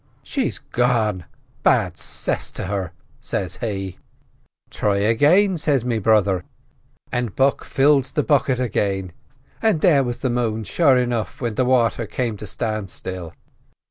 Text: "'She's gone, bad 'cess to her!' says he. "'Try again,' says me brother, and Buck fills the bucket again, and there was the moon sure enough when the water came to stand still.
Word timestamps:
"'She's 0.23 0.57
gone, 0.57 1.25
bad 1.61 1.95
'cess 1.95 2.49
to 2.49 2.65
her!' 2.65 2.91
says 3.21 3.57
he. 3.57 3.99
"'Try 4.71 4.97
again,' 4.97 5.59
says 5.59 5.85
me 5.85 5.99
brother, 5.99 6.43
and 7.11 7.35
Buck 7.35 7.63
fills 7.63 8.11
the 8.13 8.23
bucket 8.23 8.59
again, 8.59 9.11
and 9.61 9.81
there 9.81 10.03
was 10.03 10.17
the 10.21 10.29
moon 10.31 10.63
sure 10.63 10.97
enough 10.97 11.39
when 11.39 11.53
the 11.53 11.65
water 11.65 12.07
came 12.07 12.35
to 12.37 12.47
stand 12.47 12.89
still. 12.89 13.35